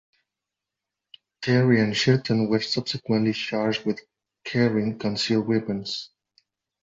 [1.43, 4.01] Terry and Chilton were subsequently charged with
[4.43, 6.09] carrying concealed weapons.